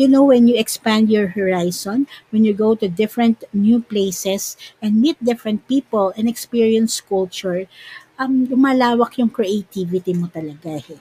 you 0.00 0.08
know, 0.08 0.24
when 0.24 0.48
you 0.48 0.56
expand 0.56 1.12
your 1.12 1.28
horizon, 1.36 2.08
when 2.32 2.40
you 2.42 2.56
go 2.56 2.74
to 2.74 2.88
different 2.88 3.44
new 3.52 3.84
places 3.84 4.56
and 4.80 4.96
meet 4.96 5.20
different 5.20 5.68
people 5.68 6.16
and 6.16 6.24
experience 6.24 7.04
culture, 7.04 7.68
um, 8.16 8.48
lumalawak 8.48 9.20
yung 9.20 9.28
creativity 9.28 10.16
mo 10.16 10.32
talaga 10.32 10.80
eh. 10.80 10.96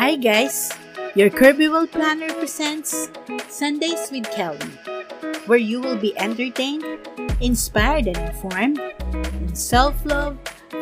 Hi 0.00 0.16
guys! 0.16 0.72
Your 1.12 1.28
Kirby 1.28 1.68
World 1.68 1.92
Planner 1.92 2.32
presents 2.40 3.12
Sundays 3.52 4.08
with 4.08 4.24
Kelly, 4.32 4.72
where 5.44 5.60
you 5.60 5.84
will 5.84 6.00
be 6.00 6.16
entertained, 6.16 6.84
inspired 7.40 8.08
and 8.08 8.16
informed 8.16 8.80
in 9.54 9.54
self-love, 9.54 10.36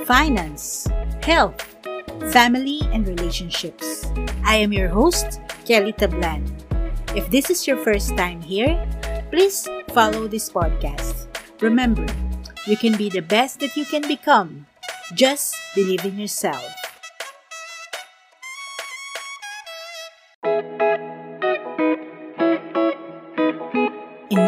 finance, 0.07 0.89
health, 1.23 1.61
family, 2.33 2.81
and 2.93 3.07
relationships. 3.07 4.07
I 4.45 4.57
am 4.57 4.73
your 4.73 4.89
host, 4.89 5.41
Kelly 5.65 5.93
Tablan. 5.93 6.45
If 7.17 7.31
this 7.31 7.51
is 7.51 7.67
your 7.67 7.77
first 7.77 8.17
time 8.17 8.41
here, 8.41 8.77
please 9.31 9.69
follow 9.91 10.27
this 10.27 10.51
podcast. 10.51 11.29
Remember, 11.61 12.07
you 12.67 12.77
can 12.77 12.97
be 12.97 13.09
the 13.09 13.23
best 13.23 13.61
that 13.61 13.77
you 13.77 13.85
can 13.85 14.03
become. 14.07 14.67
Just 15.15 15.55
believe 15.75 16.05
in 16.05 16.19
yourself. 16.19 16.65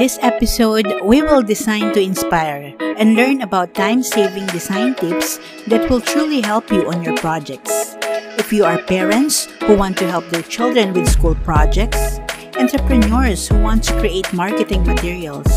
This 0.04 0.18
episode, 0.20 0.84
we 1.02 1.22
will 1.22 1.40
design 1.40 1.94
to 1.94 1.98
inspire 1.98 2.76
and 3.00 3.16
learn 3.16 3.40
about 3.40 3.72
time 3.72 4.02
saving 4.02 4.44
design 4.48 4.94
tips 4.96 5.40
that 5.66 5.88
will 5.88 5.98
truly 5.98 6.42
help 6.42 6.70
you 6.70 6.86
on 6.92 7.02
your 7.02 7.16
projects. 7.16 7.96
If 8.36 8.52
you 8.52 8.66
are 8.66 8.76
parents 8.82 9.48
who 9.64 9.74
want 9.74 9.96
to 9.96 10.06
help 10.06 10.28
their 10.28 10.42
children 10.42 10.92
with 10.92 11.08
school 11.08 11.34
projects, 11.36 12.20
entrepreneurs 12.60 13.48
who 13.48 13.56
want 13.62 13.82
to 13.84 13.98
create 13.98 14.30
marketing 14.34 14.84
materials, 14.84 15.48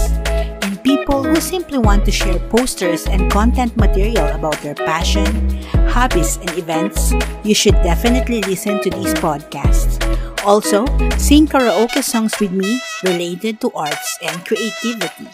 and 0.64 0.82
people 0.82 1.26
who 1.26 1.42
simply 1.42 1.78
want 1.78 2.06
to 2.06 2.12
share 2.12 2.40
posters 2.48 3.06
and 3.06 3.30
content 3.30 3.76
material 3.76 4.28
about 4.28 4.56
their 4.64 4.76
passion, 4.76 5.28
hobbies, 5.92 6.38
and 6.38 6.52
events, 6.52 7.12
you 7.44 7.54
should 7.54 7.76
definitely 7.84 8.40
listen 8.44 8.80
to 8.80 8.90
these 8.92 9.14
podcasts. 9.16 9.97
Also, 10.48 10.88
sing 11.20 11.44
karaoke 11.44 12.00
songs 12.00 12.32
with 12.40 12.56
me 12.56 12.80
related 13.04 13.60
to 13.60 13.68
arts 13.76 14.16
and 14.24 14.48
creativity. 14.48 15.28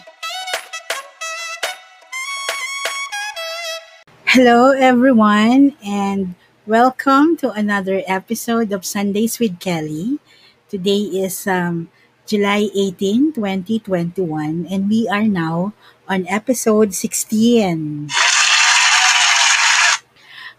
Hello, 4.26 4.74
everyone, 4.74 5.78
and 5.86 6.34
welcome 6.66 7.38
to 7.38 7.54
another 7.54 8.02
episode 8.10 8.74
of 8.74 8.82
Sundays 8.82 9.38
with 9.38 9.62
Kelly. 9.62 10.18
Today 10.66 11.06
is 11.22 11.46
um, 11.46 11.94
July 12.26 12.66
18, 12.74 13.38
2021, 13.38 14.66
and 14.66 14.90
we 14.90 15.06
are 15.06 15.30
now 15.30 15.78
on 16.10 16.26
episode 16.26 16.90
16. 16.90 18.10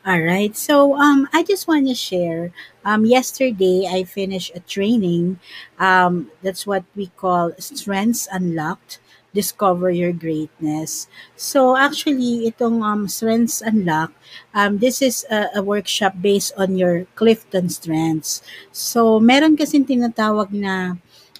All 0.05 0.21
right. 0.21 0.55
So 0.55 0.93
um, 0.95 1.27
I 1.33 1.41
just 1.41 1.67
want 1.67 1.87
to 1.89 1.95
share. 1.97 2.53
Um, 2.85 3.03
yesterday 3.03 3.89
I 3.89 4.05
finished 4.05 4.53
a 4.53 4.61
training. 4.61 5.41
Um, 5.81 6.29
that's 6.45 6.69
what 6.69 6.85
we 6.95 7.09
call 7.17 7.51
Strengths 7.57 8.29
Unlocked. 8.31 9.01
Discover 9.33 9.91
your 9.91 10.13
greatness. 10.15 11.11
So 11.35 11.75
actually, 11.75 12.47
itong 12.47 12.79
um, 12.79 13.09
Strengths 13.11 13.59
Unlocked, 13.59 14.15
um, 14.53 14.77
this 14.79 15.01
is 15.01 15.25
a, 15.27 15.59
a 15.59 15.61
workshop 15.61 16.15
based 16.21 16.53
on 16.55 16.79
your 16.79 17.03
Clifton 17.19 17.67
Strengths. 17.67 18.39
So 18.71 19.19
meron 19.19 19.59
kasing 19.59 19.91
tinatawag 19.91 20.55
na 20.55 20.95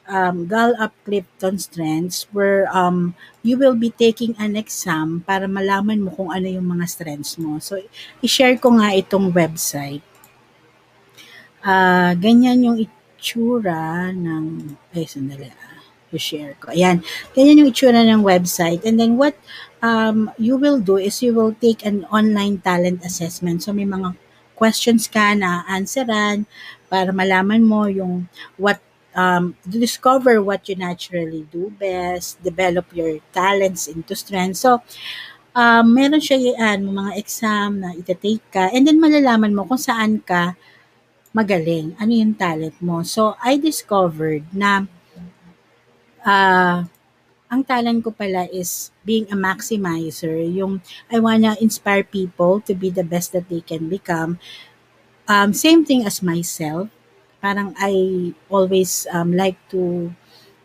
um, 0.08 0.46
Gallup 0.48 0.92
Clifton 1.06 1.58
Strengths 1.58 2.28
where 2.32 2.68
um, 2.76 3.16
you 3.44 3.58
will 3.58 3.76
be 3.76 3.90
taking 3.90 4.36
an 4.40 4.56
exam 4.56 5.24
para 5.26 5.48
malaman 5.48 6.06
mo 6.06 6.12
kung 6.14 6.32
ano 6.34 6.50
yung 6.50 6.66
mga 6.66 6.86
strengths 6.90 7.38
mo. 7.38 7.58
So, 7.62 7.82
i-share 8.22 8.58
ko 8.58 8.78
nga 8.78 8.94
itong 8.94 9.34
website. 9.34 10.04
Uh, 11.66 12.14
ganyan 12.22 12.62
yung 12.62 12.78
itsura 12.78 14.14
ng, 14.14 14.78
ay, 14.94 15.10
sandali 15.10 15.50
ah, 15.50 15.82
i-share 16.14 16.54
ko. 16.62 16.70
Ayan, 16.70 17.02
ganyan 17.34 17.66
yung 17.66 17.70
itsura 17.74 18.06
ng 18.06 18.22
website. 18.22 18.86
And 18.86 19.02
then 19.02 19.18
what 19.18 19.34
um, 19.82 20.30
you 20.38 20.62
will 20.62 20.78
do 20.78 21.02
is 21.02 21.26
you 21.26 21.34
will 21.34 21.58
take 21.58 21.82
an 21.82 22.06
online 22.14 22.62
talent 22.62 23.02
assessment. 23.02 23.66
So, 23.66 23.74
may 23.74 23.90
mga 23.90 24.14
questions 24.56 25.10
ka 25.10 25.34
na 25.34 25.66
answeran 25.68 26.48
para 26.88 27.12
malaman 27.12 27.66
mo 27.66 27.90
yung 27.90 28.30
what 28.56 28.80
um, 29.18 29.58
discover 29.66 30.40
what 30.40 30.70
you 30.70 30.76
naturally 30.78 31.44
do 31.50 31.74
best, 31.76 32.40
develop 32.46 32.88
your 32.94 33.20
talents 33.34 33.90
into 33.90 34.14
strength. 34.14 34.62
So, 34.62 34.86
um, 35.56 35.92
meron 35.92 36.22
siya 36.22 36.56
yan, 36.56 36.88
mga 36.88 37.12
exam 37.20 37.84
na 37.84 37.96
itatake 37.96 38.44
ka, 38.52 38.70
and 38.72 38.86
then 38.86 39.00
malalaman 39.00 39.56
mo 39.56 39.66
kung 39.66 39.80
saan 39.80 40.22
ka 40.22 40.54
magaling, 41.36 42.00
ano 42.00 42.12
yung 42.16 42.32
talent 42.40 42.80
mo. 42.80 43.04
So, 43.04 43.36
I 43.44 43.60
discovered 43.60 44.48
na 44.56 44.88
uh, 46.24 46.88
ang 47.52 47.62
talent 47.68 48.08
ko 48.08 48.16
pala 48.16 48.48
is 48.48 48.96
being 49.04 49.28
a 49.28 49.38
maximizer, 49.38 50.40
yung 50.48 50.80
I 51.12 51.20
wanna 51.20 51.60
inspire 51.60 52.08
people 52.08 52.64
to 52.64 52.72
be 52.72 52.88
the 52.88 53.04
best 53.04 53.36
that 53.36 53.52
they 53.52 53.60
can 53.60 53.92
become. 53.92 54.40
Um, 55.28 55.52
same 55.52 55.84
thing 55.84 56.08
as 56.08 56.24
myself 56.24 56.88
parang 57.46 57.78
I 57.78 58.34
always 58.50 59.06
um, 59.14 59.38
like 59.38 59.62
to 59.70 60.10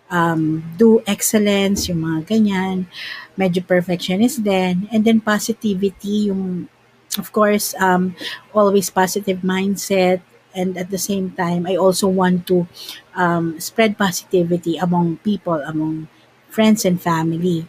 um, 0.08 0.64
do 0.80 1.04
excellence, 1.04 1.92
yung 1.92 2.00
mga 2.00 2.24
ganyan. 2.24 2.88
Medyo 3.36 3.60
perfectionist 3.68 4.40
din. 4.40 4.88
And 4.88 5.04
then 5.04 5.20
positivity, 5.20 6.32
yung 6.32 6.72
of 7.20 7.28
course, 7.36 7.76
um, 7.76 8.16
always 8.56 8.88
positive 8.88 9.44
mindset. 9.44 10.24
And 10.54 10.76
at 10.78 10.90
the 10.90 10.98
same 10.98 11.30
time, 11.32 11.66
I 11.66 11.76
also 11.76 12.08
want 12.08 12.46
to 12.50 12.66
um, 13.14 13.58
spread 13.60 13.98
positivity 13.98 14.76
among 14.76 15.22
people, 15.22 15.58
among 15.62 16.08
friends 16.50 16.84
and 16.84 16.98
family. 16.98 17.66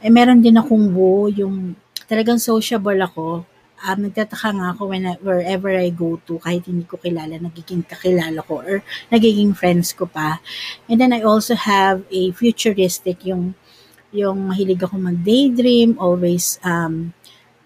Eh, 0.00 0.08
meron 0.08 0.40
din 0.40 0.56
akong 0.56 0.96
wo, 0.96 1.28
yung 1.28 1.76
talagang 2.08 2.40
sociable 2.40 2.98
ako 3.00 3.44
um, 3.82 3.98
nagtataka 4.08 4.48
nga 4.54 4.66
ako 4.72 4.82
when 4.90 5.04
I, 5.06 5.14
wherever 5.20 5.70
I 5.74 5.90
go 5.90 6.18
to, 6.26 6.38
kahit 6.38 6.66
hindi 6.66 6.86
ko 6.86 6.96
kilala, 6.96 7.38
nagiging 7.38 7.84
kakilala 7.86 8.40
ko 8.46 8.62
or 8.62 8.76
nagiging 9.10 9.54
friends 9.58 9.92
ko 9.92 10.06
pa. 10.06 10.38
And 10.86 11.02
then 11.02 11.12
I 11.12 11.22
also 11.22 11.54
have 11.58 12.06
a 12.10 12.30
futuristic, 12.32 13.26
yung, 13.26 13.54
yung 14.14 14.50
mahilig 14.50 14.82
ako 14.82 14.98
mag-daydream, 14.98 15.98
always 15.98 16.62
um, 16.62 17.12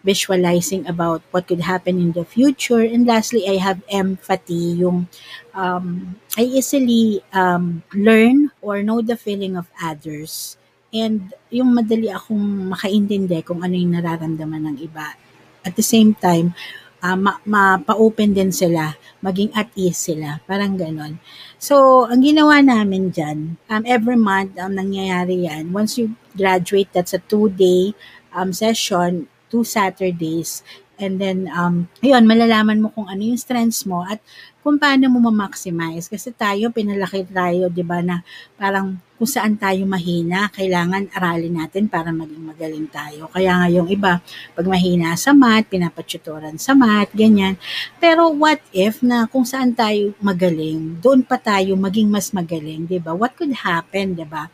visualizing 0.06 0.86
about 0.86 1.26
what 1.34 1.50
could 1.50 1.66
happen 1.66 1.98
in 1.98 2.14
the 2.14 2.22
future. 2.22 2.86
And 2.86 3.02
lastly, 3.02 3.42
I 3.50 3.58
have 3.58 3.82
empathy, 3.90 4.78
yung 4.78 5.10
um, 5.50 6.14
I 6.38 6.46
easily 6.46 7.26
um, 7.34 7.82
learn 7.90 8.54
or 8.62 8.86
know 8.86 9.02
the 9.02 9.18
feeling 9.18 9.58
of 9.58 9.66
others. 9.82 10.54
And 10.94 11.34
yung 11.50 11.74
madali 11.74 12.14
akong 12.14 12.70
makaintindi 12.70 13.42
kung 13.42 13.66
ano 13.66 13.74
yung 13.74 13.98
nararamdaman 13.98 14.62
ng 14.70 14.76
iba 14.86 15.18
at 15.66 15.74
the 15.74 15.82
same 15.82 16.14
time, 16.14 16.54
uh, 17.02 17.18
ma- 17.18 17.42
mapa-open 17.42 18.32
din 18.32 18.54
sila, 18.54 18.94
maging 19.20 19.50
at 19.54 19.68
ease 19.74 19.98
sila, 19.98 20.38
parang 20.46 20.78
ganon. 20.78 21.18
So, 21.58 22.06
ang 22.06 22.22
ginawa 22.22 22.62
namin 22.62 23.10
dyan, 23.10 23.58
um, 23.66 23.82
every 23.82 24.14
month, 24.14 24.54
um, 24.62 24.78
nangyayari 24.78 25.50
yan. 25.50 25.74
Once 25.74 25.98
you 25.98 26.14
graduate, 26.38 26.88
that's 26.94 27.16
a 27.16 27.22
two-day 27.26 27.92
um, 28.30 28.54
session, 28.54 29.26
two 29.48 29.62
Saturdays, 29.62 30.62
and 30.96 31.20
then, 31.20 31.44
um, 31.52 31.92
ayun, 32.00 32.24
malalaman 32.24 32.80
mo 32.80 32.88
kung 32.88 33.04
ano 33.04 33.20
yung 33.20 33.36
strengths 33.36 33.84
mo 33.84 34.00
at 34.00 34.16
kung 34.64 34.80
paano 34.80 35.06
mo 35.12 35.28
ma-maximize. 35.28 36.08
Kasi 36.08 36.32
tayo, 36.32 36.72
pinalaki 36.72 37.22
tayo, 37.28 37.68
di 37.68 37.84
ba, 37.84 38.00
na 38.00 38.24
parang 38.56 38.96
kung 39.20 39.28
saan 39.28 39.60
tayo 39.60 39.84
mahina, 39.84 40.48
kailangan 40.50 41.12
aralin 41.12 41.62
natin 41.62 41.86
para 41.86 42.10
maging 42.10 42.48
magaling 42.48 42.88
tayo. 42.88 43.28
Kaya 43.28 43.60
nga 43.60 43.68
yung 43.68 43.88
iba, 43.92 44.24
pag 44.56 44.66
mahina 44.66 45.14
sa 45.20 45.36
math, 45.36 45.68
pinapatutoran 45.68 46.56
sa 46.56 46.72
math, 46.72 47.12
ganyan. 47.12 47.60
Pero 48.00 48.32
what 48.32 48.58
if 48.72 49.04
na 49.04 49.28
kung 49.28 49.44
saan 49.44 49.76
tayo 49.76 50.16
magaling, 50.18 50.96
doon 50.98 51.22
pa 51.22 51.36
tayo 51.36 51.76
maging 51.76 52.08
mas 52.08 52.32
magaling, 52.32 52.88
di 52.88 52.96
ba? 52.98 53.12
What 53.12 53.36
could 53.36 53.52
happen, 53.52 54.16
di 54.16 54.24
ba? 54.24 54.48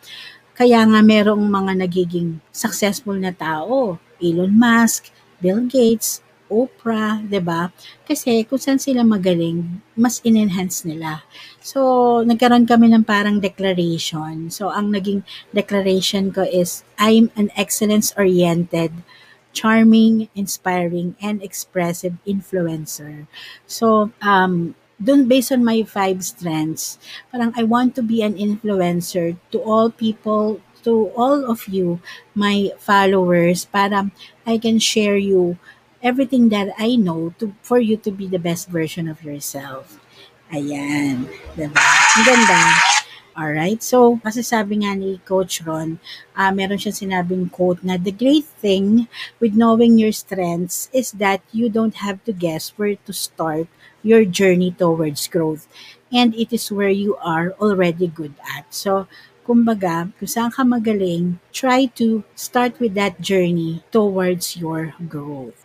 Kaya 0.53 0.85
nga 0.85 1.01
merong 1.01 1.41
mga 1.41 1.73
nagiging 1.87 2.37
successful 2.53 3.17
na 3.17 3.33
tao, 3.33 3.97
Elon 4.23 4.55
Musk, 4.55 5.11
Bill 5.43 5.67
Gates, 5.67 6.23
Oprah, 6.53 7.25
'di 7.25 7.41
ba? 7.41 7.73
Kasi 8.05 8.45
kung 8.45 8.61
saan 8.61 8.77
sila 8.77 9.01
magaling, 9.01 9.81
mas 9.97 10.21
in-enhance 10.21 10.85
nila. 10.85 11.25
So, 11.65 12.21
nagkaroon 12.29 12.69
kami 12.69 12.93
ng 12.93 13.09
parang 13.09 13.41
declaration. 13.41 14.53
So, 14.53 14.69
ang 14.69 14.93
naging 14.93 15.25
declaration 15.57 16.29
ko 16.29 16.45
is 16.45 16.85
I'm 17.01 17.33
an 17.41 17.49
excellence-oriented 17.57 18.93
charming, 19.53 20.29
inspiring, 20.35 21.15
and 21.21 21.45
expressive 21.45 22.17
influencer. 22.25 23.29
So, 23.69 24.11
um, 24.25 24.75
dun 24.97 25.29
based 25.29 25.53
on 25.53 25.65
my 25.65 25.85
five 25.85 26.25
strengths, 26.25 26.99
parang 27.31 27.53
I 27.57 27.65
want 27.65 27.95
to 27.97 28.03
be 28.03 28.23
an 28.23 28.35
influencer 28.35 29.37
to 29.53 29.59
all 29.61 29.91
people, 29.91 30.61
to 30.85 31.11
all 31.17 31.51
of 31.51 31.69
you, 31.69 32.01
my 32.35 32.71
followers, 32.79 33.65
para 33.65 34.11
I 34.47 34.59
can 34.59 34.79
share 34.79 35.17
you 35.17 35.59
everything 36.03 36.49
that 36.51 36.75
I 36.79 36.97
know 36.97 37.35
to 37.39 37.55
for 37.63 37.79
you 37.79 37.97
to 38.03 38.11
be 38.11 38.27
the 38.27 38.43
best 38.43 38.69
version 38.69 39.07
of 39.07 39.23
yourself. 39.23 39.99
Ayan, 40.53 41.31
diba? 41.57 41.81
Ang 42.19 42.25
ganda. 42.27 42.61
Alright, 43.33 43.81
so 43.81 44.21
kasi 44.21 44.45
sabi 44.45 44.85
nga 44.85 44.93
ni 44.93 45.17
Coach 45.25 45.65
Ron, 45.65 45.97
uh, 46.37 46.53
meron 46.53 46.77
siyang 46.77 47.01
sinabing 47.01 47.49
quote 47.49 47.81
na 47.81 47.97
the 47.97 48.13
great 48.13 48.45
thing 48.61 49.09
with 49.41 49.57
knowing 49.57 49.97
your 49.97 50.13
strengths 50.13 50.93
is 50.93 51.17
that 51.17 51.41
you 51.49 51.73
don't 51.73 52.05
have 52.05 52.21
to 52.29 52.33
guess 52.37 52.77
where 52.77 53.01
to 53.09 53.13
start 53.17 53.73
your 54.05 54.29
journey 54.29 54.77
towards 54.77 55.33
growth. 55.33 55.65
And 56.13 56.37
it 56.37 56.53
is 56.53 56.69
where 56.69 56.93
you 56.93 57.17
are 57.25 57.57
already 57.57 58.05
good 58.05 58.37
at. 58.45 58.69
So, 58.69 59.09
kumbaga, 59.43 60.09
kung 60.17 60.31
saan 60.31 60.51
ka 60.51 60.63
magaling, 60.63 61.39
try 61.51 61.87
to 61.99 62.23
start 62.35 62.79
with 62.79 62.95
that 62.95 63.19
journey 63.21 63.83
towards 63.91 64.57
your 64.57 64.95
growth. 65.11 65.59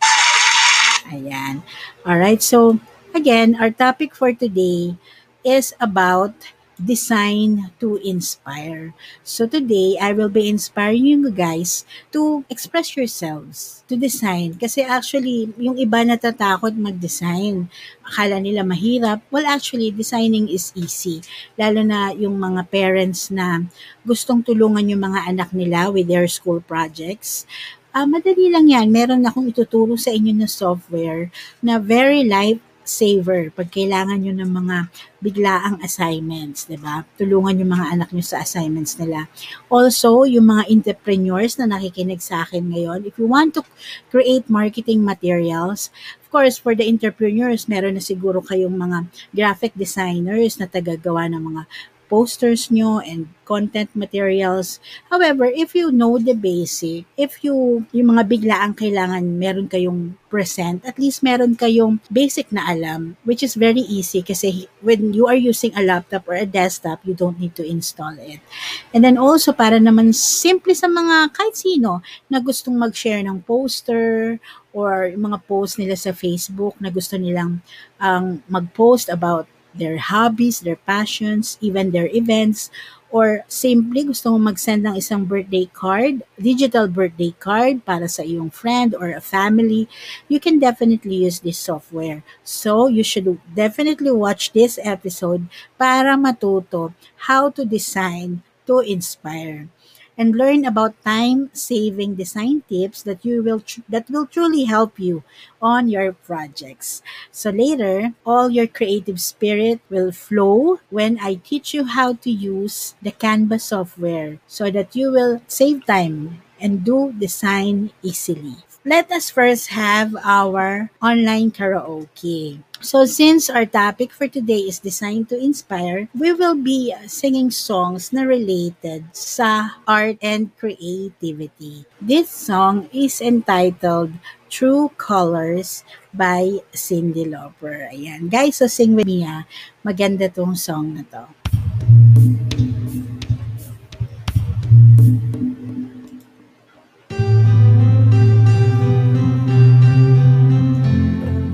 Ayan. 1.08 1.64
Alright, 2.04 2.44
so 2.44 2.80
again, 3.16 3.56
our 3.56 3.72
topic 3.72 4.12
for 4.14 4.34
today 4.34 5.00
is 5.46 5.72
about 5.80 6.36
design 6.78 7.74
to 7.82 7.98
inspire. 8.06 8.94
So 9.26 9.50
today, 9.50 9.98
I 9.98 10.14
will 10.14 10.30
be 10.30 10.46
inspiring 10.46 11.06
you 11.06 11.34
guys 11.34 11.84
to 12.14 12.46
express 12.50 12.94
yourselves, 12.94 13.84
to 13.90 13.98
design. 13.98 14.56
Kasi 14.62 14.86
actually, 14.86 15.50
yung 15.58 15.78
iba 15.82 16.06
natatakot 16.06 16.78
mag-design. 16.78 17.70
Akala 18.06 18.38
nila 18.38 18.62
mahirap. 18.62 19.26
Well, 19.34 19.50
actually, 19.50 19.90
designing 19.92 20.48
is 20.48 20.70
easy. 20.78 21.26
Lalo 21.58 21.82
na 21.82 22.14
yung 22.14 22.38
mga 22.38 22.70
parents 22.70 23.34
na 23.34 23.66
gustong 24.06 24.46
tulungan 24.46 24.86
yung 24.88 25.02
mga 25.02 25.34
anak 25.34 25.50
nila 25.52 25.90
with 25.90 26.06
their 26.08 26.30
school 26.30 26.62
projects. 26.62 27.50
Uh, 27.98 28.06
madali 28.06 28.54
lang 28.54 28.70
yan. 28.70 28.94
Meron 28.94 29.26
akong 29.26 29.50
ituturo 29.50 29.98
sa 29.98 30.14
inyo 30.14 30.30
na 30.30 30.46
software 30.46 31.34
na 31.66 31.82
very 31.82 32.22
life 32.22 32.62
saver 32.88 33.54
pag 33.54 33.68
kailangan 33.69 34.24
nyo 34.24 34.34
ng 34.34 34.51
mga 34.51 34.78
biglaang 35.19 35.78
assignments, 35.84 36.66
'di 36.66 36.80
ba? 36.80 37.04
Tulungan 37.19 37.60
yung 37.60 37.72
mga 37.75 37.86
anak 37.94 38.10
nyo 38.16 38.24
sa 38.24 38.42
assignments 38.42 38.95
nila. 38.98 39.28
Also, 39.68 40.24
yung 40.24 40.48
mga 40.48 40.72
entrepreneurs 40.72 41.60
na 41.60 41.68
nakikinig 41.68 42.24
sa 42.24 42.48
akin 42.48 42.72
ngayon, 42.72 43.04
if 43.04 43.19
you 43.19 43.28
want 43.28 43.54
to 43.54 43.62
create 44.10 44.48
marketing 44.48 45.04
materials, 45.04 45.92
of 46.24 46.28
course, 46.31 46.56
for 46.56 46.74
the 46.74 46.88
entrepreneurs, 46.88 47.68
meron 47.68 48.00
na 48.00 48.04
siguro 48.04 48.39
kayong 48.39 48.75
mga 48.75 49.07
graphic 49.36 49.75
designers 49.75 50.56
na 50.57 50.68
tagagawa 50.68 51.28
ng 51.28 51.44
mga 51.44 51.63
posters 52.09 52.71
nyo 52.71 53.04
and 53.04 53.27
content 53.48 53.88
materials. 53.95 54.83
However, 55.07 55.48
if 55.48 55.71
you 55.71 55.92
know 55.95 56.19
the 56.19 56.36
basic, 56.36 57.07
if 57.15 57.39
you, 57.48 57.88
yung 57.95 58.12
mga 58.12 58.27
bigla 58.27 58.56
ang 58.59 58.75
kailangan 58.75 59.24
meron 59.39 59.71
kayong 59.71 60.19
present, 60.27 60.83
at 60.83 61.00
least 61.00 61.24
meron 61.24 61.56
kayong 61.56 62.04
basic 62.12 62.51
na 62.51 62.68
alam, 62.68 63.15
which 63.24 63.39
is 63.39 63.56
very 63.56 63.88
easy 63.88 64.19
kasi 64.19 64.68
when 64.83 65.15
you 65.15 65.31
are 65.31 65.39
using 65.39 65.71
a 65.80 65.83
laptop 65.83 66.27
or 66.27 66.36
a 66.36 66.44
desktop, 66.44 67.00
you 67.07 67.15
don't 67.15 67.39
need 67.39 67.56
to 67.56 67.63
install 67.63 68.15
it. 68.19 68.44
And 68.92 69.00
then 69.00 69.15
also, 69.15 69.56
para 69.56 69.80
naman 69.80 70.12
simple 70.12 70.75
sa 70.75 70.92
mga 70.92 71.31
kahit 71.31 71.56
sino 71.56 72.04
na 72.27 72.44
gustong 72.44 72.75
mag-share 72.75 73.24
ng 73.24 73.48
poster 73.48 74.44
or 74.75 75.07
mga 75.15 75.39
post 75.48 75.80
nila 75.80 75.95
sa 75.95 76.12
Facebook 76.12 76.75
na 76.83 76.92
gusto 76.92 77.15
nilang 77.15 77.63
um, 78.04 78.44
mag-post 78.51 79.07
about 79.07 79.48
their 79.78 79.98
hobbies, 79.98 80.62
their 80.62 80.76
passions, 80.76 81.58
even 81.62 81.92
their 81.92 82.10
events, 82.14 82.70
or 83.10 83.48
simply 83.48 84.04
gusto 84.04 84.36
mo 84.36 84.52
mag-send 84.52 84.84
ng 84.84 85.00
isang 85.00 85.24
birthday 85.24 85.64
card, 85.72 86.24
digital 86.36 86.92
birthday 86.92 87.32
card 87.40 87.80
para 87.88 88.10
sa 88.12 88.20
iyong 88.24 88.52
friend 88.52 88.92
or 89.00 89.16
a 89.16 89.24
family, 89.24 89.88
you 90.28 90.40
can 90.40 90.60
definitely 90.60 91.24
use 91.24 91.40
this 91.40 91.58
software. 91.58 92.20
So, 92.44 92.92
you 92.92 93.04
should 93.08 93.40
definitely 93.56 94.12
watch 94.12 94.52
this 94.52 94.76
episode 94.84 95.48
para 95.80 96.20
matuto 96.20 96.92
how 97.32 97.50
to 97.56 97.64
design 97.64 98.44
to 98.68 98.84
inspire 98.84 99.72
and 100.18 100.36
learn 100.36 100.66
about 100.66 100.98
time-saving 101.06 102.16
design 102.16 102.64
tips 102.68 103.04
that 103.04 103.24
you 103.24 103.44
will 103.44 103.60
tr- 103.62 103.86
that 103.88 104.10
will 104.10 104.25
truly 104.25 104.66
help 104.66 105.00
you 105.00 105.24
on 105.62 105.88
your 105.88 106.14
projects. 106.14 107.02
So 107.31 107.50
later, 107.50 108.14
all 108.25 108.50
your 108.50 108.68
creative 108.68 109.22
spirit 109.22 109.80
will 109.90 110.12
flow 110.12 110.80
when 110.90 111.19
I 111.22 111.36
teach 111.36 111.74
you 111.74 111.86
how 111.86 112.14
to 112.25 112.31
use 112.31 112.96
the 113.02 113.12
Canva 113.12 113.62
software 113.62 114.40
so 114.48 114.72
that 114.72 114.96
you 114.96 115.12
will 115.12 115.42
save 115.48 115.86
time 115.86 116.42
and 116.60 116.84
do 116.84 117.14
design 117.14 117.92
easily. 118.02 118.58
Let 118.86 119.12
us 119.12 119.30
first 119.30 119.69
have 119.75 120.16
our 120.24 120.90
online 121.04 121.52
karaoke. 121.52 122.64
So 122.78 123.06
since 123.06 123.50
our 123.50 123.66
topic 123.66 124.14
for 124.14 124.30
today 124.30 124.70
is 124.70 124.78
designed 124.78 125.30
to 125.30 125.38
inspire, 125.38 126.10
we 126.14 126.32
will 126.32 126.54
be 126.54 126.94
singing 127.10 127.50
songs 127.50 128.14
na 128.14 128.22
related 128.22 129.10
sa 129.18 129.82
art 129.90 130.22
and 130.22 130.54
creativity. 130.62 131.90
This 131.98 132.30
song 132.30 132.86
is 132.94 133.18
entitled 133.18 134.14
True 134.54 134.94
Colors 134.96 135.82
by 136.14 136.62
Cindy 136.70 137.26
Lauper. 137.26 137.90
Ayan. 137.90 138.30
Guys, 138.30 138.62
so 138.62 138.70
sing 138.70 138.94
with 138.94 139.10
me 139.10 139.26
ha. 139.26 139.50
Maganda 139.82 140.30
tong 140.30 140.54
song 140.54 140.94
na 140.94 141.04
to. 141.10 141.47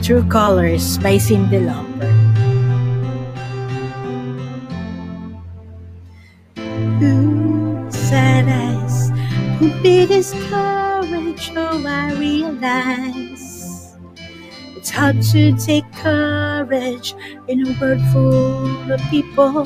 True 0.03 0.27
Colors 0.27 0.97
by 0.97 1.17
Cindy 1.17 1.59
Lauper. 1.59 2.11
Sad 7.89 8.49
eyes 8.49 9.11
won't 9.61 9.81
be 9.81 10.05
discouraged, 10.05 11.53
oh 11.55 11.81
I 11.87 12.11
realize 12.19 13.95
it's 14.75 14.89
hard 14.89 15.21
to 15.31 15.55
take 15.55 15.89
courage 15.93 17.15
in 17.47 17.65
a 17.65 17.71
world 17.79 18.01
full 18.11 18.91
of 18.91 18.99
people. 19.09 19.65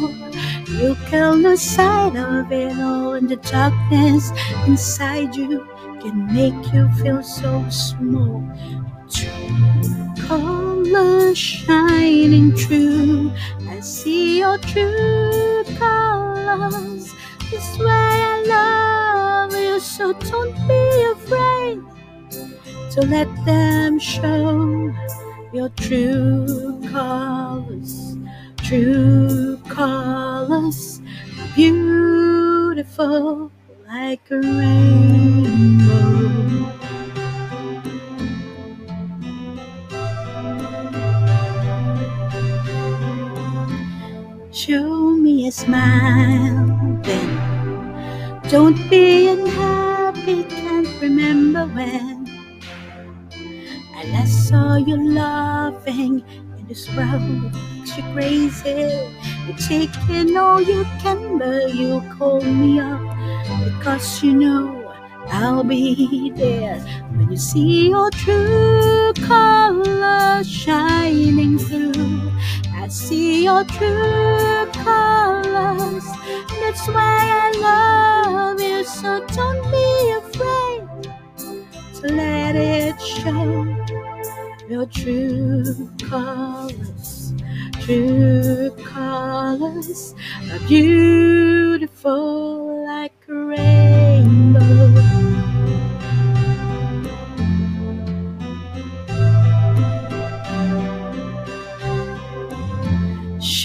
You 0.70 0.96
can 1.10 1.42
lose 1.42 1.62
sight 1.64 2.16
of 2.16 2.52
it 2.52 2.78
all, 2.78 3.16
and 3.16 3.28
the 3.28 3.38
darkness 3.38 4.30
inside 4.68 5.36
you 5.36 5.66
can 6.00 6.32
make 6.32 6.54
you 6.72 6.88
feel 7.02 7.24
so 7.24 7.68
small. 7.70 8.46
Colors 10.28 11.38
shining 11.38 12.54
true. 12.56 13.32
I 13.70 13.80
see 13.80 14.40
your 14.40 14.58
true 14.58 15.64
colors. 15.78 17.14
This 17.50 17.78
way 17.80 17.88
I 17.88 18.44
love 18.46 19.54
you, 19.54 19.80
so 19.80 20.12
don't 20.12 20.54
be 20.68 21.04
afraid 21.14 21.80
to 22.92 23.02
let 23.08 23.30
them 23.46 24.00
show 24.00 24.94
your 25.54 25.70
true 25.70 26.82
colors. 26.92 28.18
True 28.58 29.58
colors, 29.70 31.02
beautiful 31.56 33.50
like 33.88 34.30
a 34.30 34.36
rainbow. 34.42 35.98
Show 44.58 45.12
me 45.12 45.48
a 45.48 45.52
smile, 45.52 47.00
then. 47.04 47.30
Don't 48.50 48.90
be 48.90 49.30
unhappy, 49.30 50.46
can't 50.46 50.90
remember 51.00 51.68
when. 51.68 52.26
I 53.96 54.04
last 54.06 54.50
saw 54.50 54.78
you 54.78 55.14
laughing 55.14 56.24
in 56.58 56.68
this 56.68 56.90
world 56.98 57.22
makes 57.22 57.96
you 57.98 58.04
crazy. 58.14 59.14
You're 59.46 59.58
taking 59.70 60.36
all 60.36 60.60
you 60.60 60.86
can, 61.02 61.38
but 61.38 61.76
you 61.76 62.02
call 62.18 62.42
me 62.42 62.80
up 62.80 63.00
because 63.64 64.24
you 64.24 64.34
know 64.34 64.92
I'll 65.28 65.64
be 65.64 66.32
there 66.32 66.80
when 67.12 67.30
you 67.30 67.38
see 67.38 67.90
your 67.90 68.10
true 68.10 69.14
color 69.22 70.44
shining 70.44 71.60
through. 71.60 72.32
See 72.90 73.44
your 73.44 73.66
true 73.66 74.66
colors. 74.72 76.06
That's 76.62 76.88
why 76.88 77.30
I 77.34 77.52
love 77.60 78.62
you. 78.62 78.84
So 78.86 79.26
don't 79.28 79.72
be 79.72 80.12
afraid 80.12 81.12
to 81.96 82.08
let 82.16 82.56
it 82.56 83.02
show 83.02 83.66
your 84.70 84.86
true 84.88 85.90
colors. 86.10 87.34
True 87.82 88.72
colors 88.86 90.14
are 90.52 90.60
beautiful 90.68 92.86
like 92.86 93.14
a 93.30 93.34
rainbow. 93.34 95.17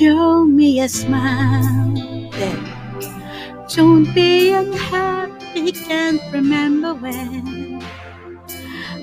Show 0.02 0.44
me 0.44 0.80
a 0.80 0.88
smile 0.88 1.94
then. 2.32 2.60
Don't 3.72 4.12
be 4.12 4.50
unhappy, 4.50 5.70
can't 5.70 6.20
remember 6.32 6.92
when. 6.92 7.80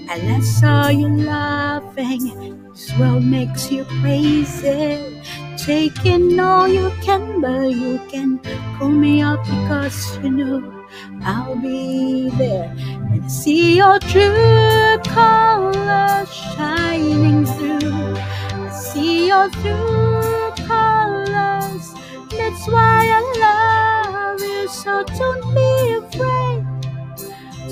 I 0.09 0.17
last 0.27 0.59
saw 0.59 0.89
you 0.89 1.07
laughing, 1.07 2.67
this 2.73 2.91
world 2.99 3.23
makes 3.23 3.71
you 3.71 3.85
crazy. 4.01 5.23
Taking 5.57 6.37
all 6.37 6.67
you 6.67 6.91
can, 7.01 7.39
but 7.39 7.71
you 7.71 8.01
can 8.09 8.41
call 8.77 8.89
me 8.89 9.21
up 9.21 9.41
because 9.45 10.17
you 10.21 10.31
know 10.31 10.85
I'll 11.23 11.55
be 11.55 12.29
there 12.31 12.75
and 12.77 13.31
see 13.31 13.77
your 13.77 13.99
true 13.99 14.99
colors 15.05 16.29
shining 16.57 17.45
through. 17.45 18.17
I 18.17 18.69
see 18.69 19.27
your 19.27 19.49
true 19.61 20.38
colors. 20.69 21.85
That's 22.31 22.67
why 22.67 23.01
I 23.19 23.21
love 23.45 24.41
you. 24.41 24.67
So 24.69 25.03
don't 25.19 25.43
be 25.55 25.71
afraid 26.01 26.61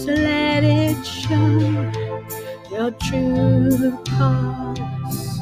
to 0.03 0.11
let 0.29 0.63
it 0.63 0.99
show 1.05 1.51
your 2.71 2.91
true 3.07 3.97
colors. 4.17 5.39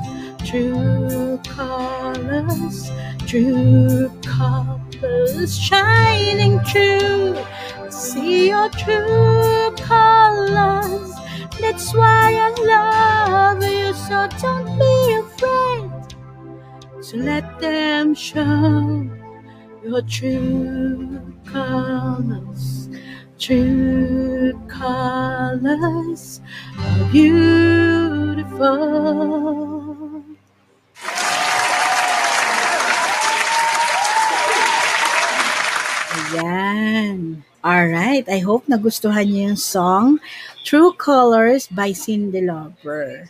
True 0.50 1.39
colors. 1.57 2.91
True 3.27 4.12
colors 4.24 5.57
shining 5.59 6.59
true. 6.71 7.35
See 7.89 8.50
your 8.50 8.69
true 8.69 9.74
colors. 9.77 11.12
That's 11.62 11.93
why 11.95 12.25
I 12.47 12.50
love 12.74 13.63
you. 13.63 13.93
So 14.07 14.27
don't 14.41 14.69
be 14.79 14.95
afraid 15.24 15.94
to 17.05 17.17
let 17.21 17.45
them 17.62 18.15
show 18.17 19.05
your 19.85 20.01
true 20.09 21.21
colors. 21.45 22.89
True 23.38 24.57
colors 24.65 26.41
are 26.81 27.05
beautiful. 27.13 28.65
Ayan. 36.09 37.45
Alright, 37.62 38.25
I 38.25 38.41
hope 38.41 38.65
nagustuhan 38.65 39.29
niyo 39.29 39.53
yung 39.53 39.62
song 39.62 40.17
True 40.65 40.97
Colors 40.97 41.69
by 41.69 41.93
Cindy 41.93 42.41
Lauper. 42.41 43.29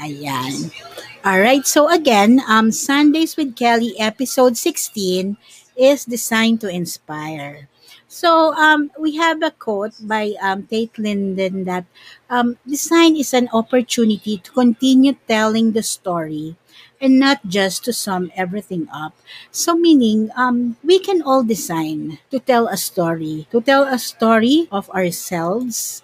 Ayan. 0.00 0.72
Alright, 1.20 1.66
so 1.68 1.92
again, 1.92 2.40
um, 2.48 2.72
Sundays 2.72 3.36
with 3.36 3.54
Kelly 3.54 3.92
episode 4.00 4.56
16 4.56 5.36
is 5.76 6.08
designed 6.08 6.60
to 6.62 6.68
inspire. 6.68 7.68
So 8.08 8.56
um, 8.56 8.90
we 8.98 9.16
have 9.20 9.42
a 9.42 9.52
quote 9.52 9.94
by 10.00 10.34
um, 10.42 10.66
Tate 10.66 10.98
Linden 10.98 11.64
that 11.64 11.84
um, 12.28 12.56
design 12.66 13.14
is 13.14 13.32
an 13.34 13.48
opportunity 13.52 14.38
to 14.38 14.50
continue 14.50 15.14
telling 15.28 15.72
the 15.72 15.84
story 15.84 16.56
and 17.00 17.20
not 17.20 17.46
just 17.46 17.84
to 17.84 17.92
sum 17.92 18.32
everything 18.34 18.88
up. 18.92 19.14
So 19.52 19.76
meaning 19.76 20.30
um, 20.34 20.76
we 20.82 20.98
can 20.98 21.22
all 21.22 21.44
design 21.44 22.18
to 22.30 22.40
tell 22.40 22.66
a 22.66 22.76
story, 22.76 23.46
to 23.52 23.60
tell 23.60 23.84
a 23.84 23.98
story 23.98 24.66
of 24.72 24.90
ourselves, 24.90 26.02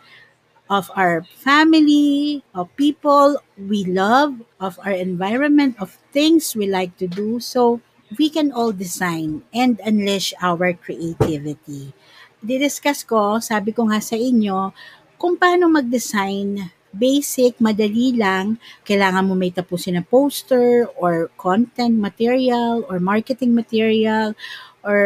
of 0.68 0.90
our 0.96 1.23
family, 1.38 2.42
of 2.54 2.70
people 2.76 3.38
we 3.56 3.85
love, 3.85 4.35
of 4.61 4.78
our 4.82 4.94
environment, 4.94 5.76
of 5.78 5.99
things 6.12 6.56
we 6.56 6.66
like 6.66 6.96
to 6.99 7.06
do. 7.06 7.38
So 7.40 7.80
we 8.18 8.30
can 8.30 8.50
all 8.50 8.73
design 8.73 9.42
and 9.54 9.80
unleash 9.82 10.35
our 10.42 10.75
creativity. 10.75 11.94
Didiscuss 12.42 13.06
ko, 13.06 13.38
sabi 13.42 13.75
ko 13.75 13.90
nga 13.90 13.99
sa 13.99 14.14
inyo, 14.14 14.70
kung 15.16 15.35
paano 15.35 15.66
mag-design 15.66 16.76
basic, 16.96 17.61
madali 17.61 18.16
lang. 18.16 18.56
Kailangan 18.88 19.28
mo 19.28 19.37
may 19.37 19.52
tapusin 19.52 20.00
na 20.00 20.04
poster 20.04 20.88
or 20.96 21.28
content 21.37 21.92
material 22.00 22.82
or 22.88 22.96
marketing 22.99 23.52
material 23.52 24.32
or 24.80 25.00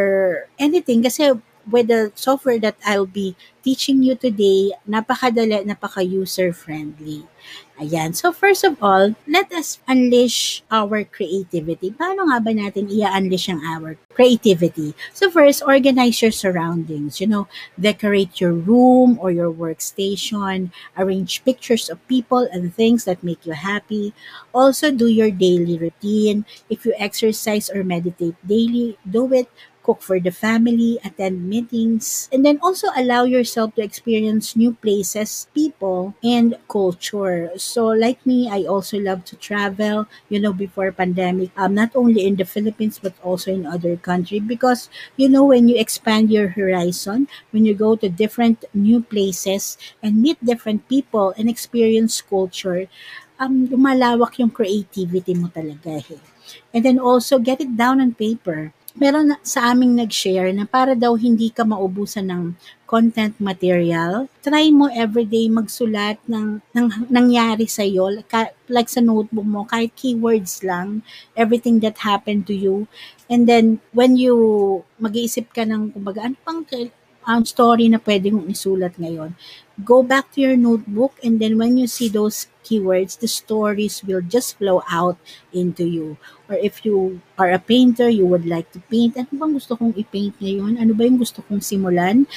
anything. 0.56 1.02
Kasi 1.02 1.34
with 1.70 1.88
the 1.88 2.12
software 2.14 2.58
that 2.60 2.76
I'll 2.84 3.06
be 3.06 3.36
teaching 3.62 4.02
you 4.02 4.14
today, 4.16 4.72
napakadali, 4.88 5.64
napaka-user-friendly. 5.68 7.28
Ayan. 7.80 8.12
So 8.12 8.28
first 8.32 8.60
of 8.64 8.76
all, 8.84 9.16
let 9.24 9.48
us 9.56 9.80
unleash 9.88 10.60
our 10.68 11.04
creativity. 11.08 11.88
Paano 11.96 12.28
nga 12.28 12.36
ba 12.36 12.52
natin 12.52 12.92
i-unleash 12.92 13.48
ang 13.48 13.64
our 13.64 13.96
creativity? 14.12 14.92
So 15.16 15.32
first, 15.32 15.64
organize 15.64 16.20
your 16.20 16.32
surroundings. 16.32 17.24
You 17.24 17.28
know, 17.32 17.48
decorate 17.80 18.36
your 18.36 18.52
room 18.52 19.16
or 19.16 19.32
your 19.32 19.48
workstation. 19.48 20.76
Arrange 20.92 21.40
pictures 21.40 21.88
of 21.88 22.04
people 22.04 22.44
and 22.52 22.68
things 22.68 23.08
that 23.08 23.24
make 23.24 23.48
you 23.48 23.56
happy. 23.56 24.12
Also, 24.52 24.92
do 24.92 25.08
your 25.08 25.32
daily 25.32 25.80
routine. 25.80 26.44
If 26.68 26.84
you 26.84 26.92
exercise 27.00 27.72
or 27.72 27.80
meditate 27.80 28.36
daily, 28.44 29.00
do 29.08 29.32
it 29.32 29.48
cook 29.82 30.02
for 30.02 30.20
the 30.20 30.30
family, 30.30 30.98
attend 31.04 31.48
meetings, 31.48 32.28
and 32.32 32.44
then 32.44 32.58
also 32.62 32.88
allow 32.96 33.24
yourself 33.24 33.74
to 33.74 33.82
experience 33.82 34.54
new 34.56 34.72
places, 34.74 35.48
people, 35.54 36.14
and 36.22 36.56
culture. 36.68 37.50
So 37.56 37.86
like 37.86 38.24
me, 38.26 38.48
I 38.50 38.64
also 38.64 38.98
love 38.98 39.24
to 39.26 39.36
travel, 39.36 40.06
you 40.28 40.40
know, 40.40 40.52
before 40.52 40.92
pandemic, 40.92 41.50
um, 41.56 41.74
not 41.74 41.90
only 41.94 42.26
in 42.26 42.36
the 42.36 42.44
Philippines, 42.44 43.00
but 43.02 43.14
also 43.22 43.52
in 43.52 43.66
other 43.66 43.96
countries 43.96 44.42
because, 44.46 44.88
you 45.16 45.28
know, 45.28 45.44
when 45.44 45.68
you 45.68 45.76
expand 45.76 46.30
your 46.30 46.48
horizon, 46.48 47.28
when 47.50 47.64
you 47.64 47.74
go 47.74 47.96
to 47.96 48.08
different 48.08 48.64
new 48.74 49.00
places 49.02 49.78
and 50.02 50.20
meet 50.22 50.42
different 50.44 50.88
people 50.88 51.34
and 51.38 51.48
experience 51.48 52.20
culture, 52.20 52.86
um, 53.38 53.66
lumalawak 53.68 54.38
yung 54.38 54.50
creativity 54.52 55.34
mo 55.34 55.48
talaga 55.48 56.04
eh. 56.04 56.20
And 56.74 56.84
then 56.84 56.98
also, 56.98 57.38
get 57.38 57.60
it 57.60 57.76
down 57.76 58.00
on 58.00 58.14
paper 58.14 58.74
meron 58.98 59.38
sa 59.46 59.70
aming 59.70 59.94
nag-share 59.94 60.50
na 60.50 60.66
para 60.66 60.98
daw 60.98 61.14
hindi 61.14 61.50
ka 61.50 61.62
maubusan 61.62 62.26
ng 62.26 62.44
content 62.90 63.38
material, 63.38 64.26
try 64.42 64.66
mo 64.74 64.90
everyday 64.90 65.46
magsulat 65.46 66.18
ng, 66.26 66.58
ng 66.74 66.86
nangyari 67.06 67.70
sa 67.70 67.86
iyo, 67.86 68.10
like 68.66 68.90
sa 68.90 68.98
notebook 68.98 69.46
mo, 69.46 69.62
kahit 69.62 69.94
keywords 69.94 70.66
lang, 70.66 71.06
everything 71.38 71.78
that 71.78 72.02
happened 72.02 72.50
to 72.50 72.54
you. 72.56 72.90
And 73.30 73.46
then, 73.46 73.78
when 73.94 74.18
you 74.18 74.34
mag-iisip 74.98 75.54
ka 75.54 75.62
ng, 75.62 75.94
kumbaga, 75.94 76.26
ano 76.26 76.36
pang 76.42 76.66
ang 77.28 77.44
story 77.44 77.92
na 77.92 78.00
pwede 78.00 78.32
mong 78.32 78.48
isulat 78.48 78.96
ngayon, 78.96 79.36
go 79.84 80.00
back 80.04 80.32
to 80.32 80.40
your 80.40 80.56
notebook 80.56 81.16
and 81.24 81.40
then 81.40 81.56
when 81.56 81.76
you 81.76 81.88
see 81.88 82.08
those 82.08 82.48
keywords, 82.64 83.18
the 83.18 83.28
stories 83.28 84.04
will 84.04 84.20
just 84.24 84.56
flow 84.56 84.84
out 84.88 85.16
into 85.52 85.84
you. 85.84 86.16
Or 86.48 86.56
if 86.56 86.84
you 86.84 87.20
are 87.36 87.50
a 87.50 87.60
painter, 87.60 88.08
you 88.08 88.24
would 88.26 88.44
like 88.44 88.72
to 88.72 88.80
paint, 88.88 89.16
ano 89.16 89.28
bang 89.32 89.52
gusto 89.56 89.76
kong 89.76 89.96
i-paint 89.96 90.36
ngayon? 90.40 90.80
Ano 90.80 90.92
ba 90.96 91.02
yung 91.04 91.20
gusto 91.20 91.44
kong 91.44 91.60
simulan? 91.64 92.28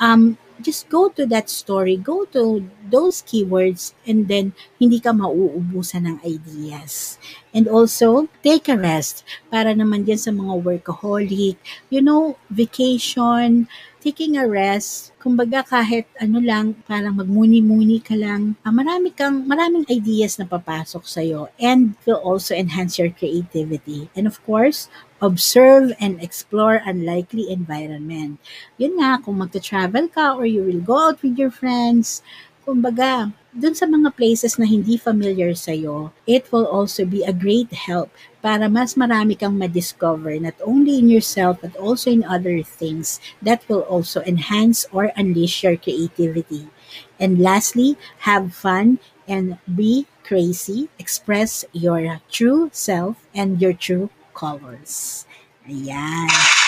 Um, 0.00 0.38
just 0.60 0.88
go 0.88 1.08
to 1.08 1.26
that 1.26 1.48
story, 1.48 1.96
go 1.96 2.24
to 2.36 2.64
those 2.88 3.22
keywords, 3.24 3.96
and 4.06 4.28
then 4.28 4.52
hindi 4.76 5.00
ka 5.00 5.12
mauubusan 5.16 6.06
ng 6.06 6.16
ideas. 6.24 7.16
And 7.56 7.66
also, 7.66 8.28
take 8.44 8.68
a 8.68 8.76
rest 8.76 9.24
para 9.48 9.72
naman 9.72 10.04
din 10.04 10.20
sa 10.20 10.30
mga 10.30 10.60
workaholic, 10.60 11.56
you 11.88 12.04
know, 12.04 12.36
vacation, 12.52 13.66
taking 14.00 14.40
a 14.40 14.48
rest, 14.48 15.12
kumbaga 15.20 15.60
kahit 15.60 16.08
ano 16.16 16.40
lang, 16.40 16.72
parang 16.88 17.20
magmuni-muni 17.20 18.00
ka 18.00 18.16
lang, 18.16 18.56
uh, 18.64 18.72
marami 18.72 19.12
kang, 19.12 19.44
maraming 19.44 19.84
ideas 19.92 20.40
na 20.40 20.48
papasok 20.48 21.04
sa'yo 21.04 21.52
and 21.60 21.92
will 22.08 22.18
also 22.24 22.56
enhance 22.56 22.96
your 22.96 23.12
creativity. 23.12 24.08
And 24.16 24.24
of 24.24 24.40
course, 24.48 24.88
observe 25.20 25.92
and 26.00 26.16
explore 26.24 26.80
unlikely 26.88 27.52
environment. 27.52 28.40
Yun 28.80 28.96
nga, 28.96 29.20
kung 29.20 29.36
magta-travel 29.38 30.08
ka 30.08 30.34
or 30.40 30.48
you 30.48 30.64
will 30.64 30.80
go 30.80 31.12
out 31.12 31.20
with 31.20 31.36
your 31.36 31.52
friends, 31.52 32.24
kumbaga, 32.70 33.34
dun 33.50 33.74
sa 33.74 33.82
mga 33.82 34.14
places 34.14 34.54
na 34.54 34.62
hindi 34.62 34.94
familiar 34.94 35.50
sa'yo, 35.58 36.14
it 36.22 36.46
will 36.54 36.70
also 36.70 37.02
be 37.02 37.26
a 37.26 37.34
great 37.34 37.66
help 37.74 38.14
para 38.38 38.70
mas 38.70 38.94
marami 38.94 39.34
kang 39.34 39.58
ma-discover 39.58 40.38
not 40.38 40.54
only 40.62 41.02
in 41.02 41.10
yourself 41.10 41.58
but 41.58 41.74
also 41.74 42.14
in 42.14 42.22
other 42.22 42.62
things 42.62 43.18
that 43.42 43.66
will 43.66 43.82
also 43.90 44.22
enhance 44.22 44.86
or 44.94 45.10
unleash 45.18 45.66
your 45.66 45.74
creativity. 45.74 46.70
And 47.18 47.42
lastly, 47.42 47.98
have 48.22 48.54
fun 48.54 49.02
and 49.26 49.58
be 49.66 50.06
crazy. 50.22 50.86
Express 51.02 51.66
your 51.74 52.22
true 52.30 52.70
self 52.70 53.18
and 53.34 53.58
your 53.58 53.74
true 53.74 54.14
colors. 54.30 55.26
Ayan. 55.66 56.59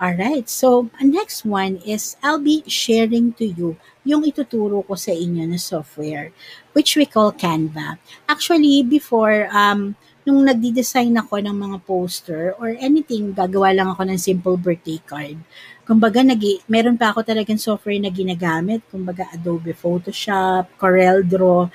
Alright, 0.00 0.48
so 0.48 0.88
ang 0.96 1.12
next 1.12 1.44
one 1.44 1.76
is 1.84 2.16
I'll 2.24 2.40
be 2.40 2.64
sharing 2.64 3.36
to 3.36 3.44
you 3.44 3.76
yung 4.00 4.24
ituturo 4.24 4.80
ko 4.80 4.96
sa 4.96 5.12
inyo 5.12 5.44
na 5.44 5.60
software 5.60 6.32
which 6.72 6.96
we 6.96 7.04
call 7.04 7.36
Canva. 7.36 8.00
Actually, 8.24 8.80
before, 8.80 9.52
um, 9.52 9.92
nung 10.24 10.40
nagdi-design 10.48 11.12
ako 11.20 11.44
ng 11.44 11.52
mga 11.52 11.78
poster 11.84 12.56
or 12.56 12.72
anything, 12.80 13.36
gagawa 13.36 13.76
lang 13.76 13.92
ako 13.92 14.08
ng 14.08 14.16
simple 14.16 14.56
birthday 14.56 14.96
card. 15.04 15.36
Kumbaga, 15.84 16.24
nag 16.24 16.40
meron 16.64 16.96
pa 16.96 17.12
ako 17.12 17.20
talagang 17.20 17.60
software 17.60 18.00
na 18.00 18.08
ginagamit. 18.08 18.80
Kumbaga, 18.88 19.28
Adobe 19.36 19.76
Photoshop, 19.76 20.80
Corel 20.80 21.28
Draw. 21.28 21.68